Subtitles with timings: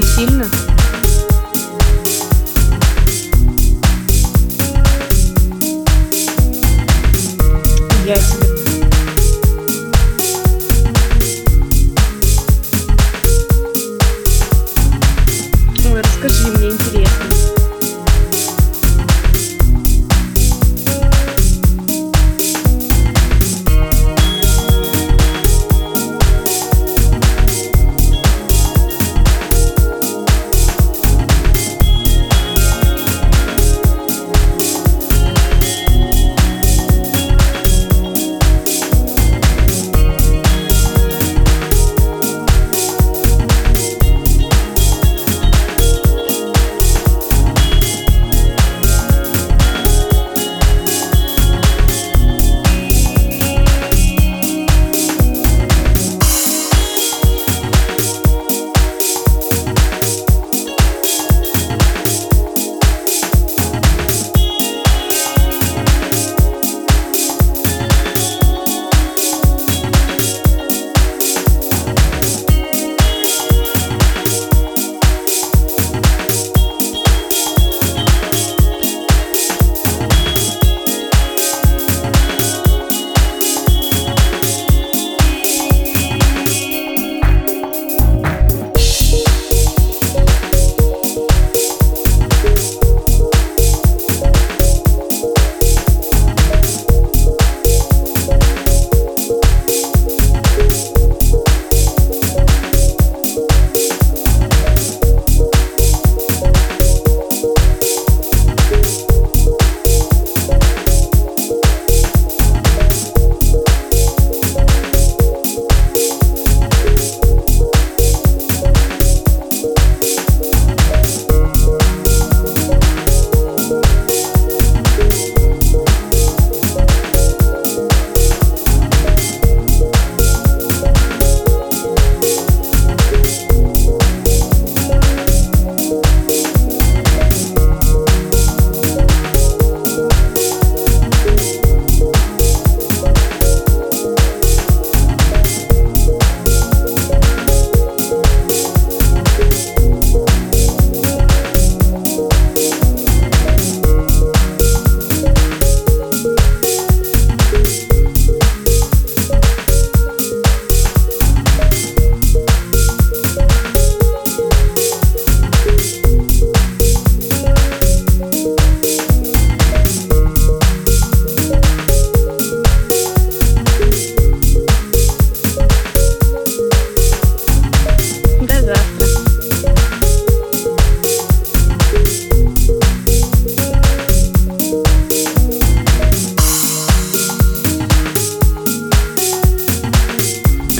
[0.00, 0.71] сильно?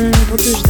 [0.00, 0.62] um novo dos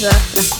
[0.00, 0.59] desastre.